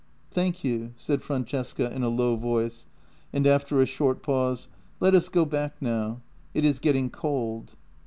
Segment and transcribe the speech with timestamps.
[0.31, 2.87] "Thank you," said Francesca in a low voice,
[3.31, 4.67] and after a short pause:
[4.99, 6.21] "Let us go back now;
[6.55, 7.75] it is getting cold."